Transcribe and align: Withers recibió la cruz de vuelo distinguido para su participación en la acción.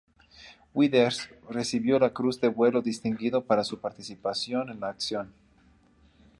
Withers 0.73 1.29
recibió 1.47 1.99
la 1.99 2.09
cruz 2.09 2.41
de 2.41 2.47
vuelo 2.47 2.81
distinguido 2.81 3.43
para 3.45 3.63
su 3.63 3.79
participación 3.79 4.71
en 4.71 4.79
la 4.79 4.89
acción. 4.89 5.31